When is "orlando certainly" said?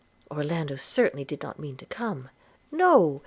0.35-1.23